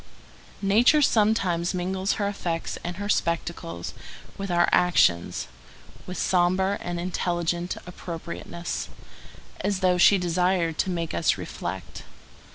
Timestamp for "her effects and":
2.13-2.95